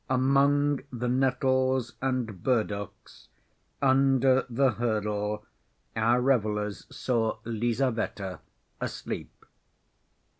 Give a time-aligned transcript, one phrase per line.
[0.09, 3.27] Among the nettles and burdocks
[3.83, 5.45] under the hurdle
[5.95, 8.39] our revelers saw Lizaveta
[8.79, 9.45] asleep.